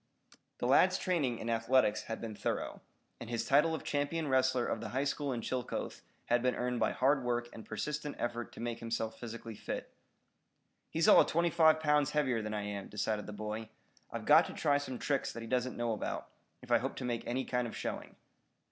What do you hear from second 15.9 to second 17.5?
about, if I hope to make any